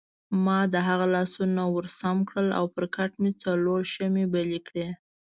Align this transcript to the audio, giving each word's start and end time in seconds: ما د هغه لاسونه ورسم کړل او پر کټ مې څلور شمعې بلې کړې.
ما 0.45 0.59
د 0.73 0.75
هغه 0.87 1.05
لاسونه 1.15 1.61
ورسم 1.75 2.17
کړل 2.29 2.49
او 2.59 2.65
پر 2.75 2.85
کټ 2.95 3.11
مې 3.21 3.31
څلور 3.43 3.79
شمعې 3.95 4.25
بلې 4.33 4.59
کړې. 4.67 4.87